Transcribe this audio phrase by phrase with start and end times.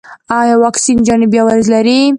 [0.39, 2.01] ایا واکسین جانبي عوارض لري؟